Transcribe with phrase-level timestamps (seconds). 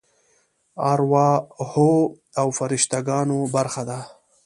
[0.91, 1.91] ارواحو
[2.39, 3.99] او فرشته ګانو برخه ده.